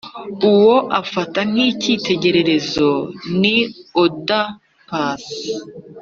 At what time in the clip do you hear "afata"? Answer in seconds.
1.01-1.39